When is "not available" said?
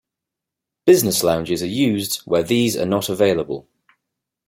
2.87-3.67